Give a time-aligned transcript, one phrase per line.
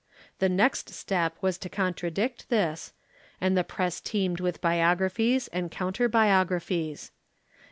[0.39, 2.91] The next step was to contradict this,
[3.39, 7.11] and the press teemed with biographies and counter biographies.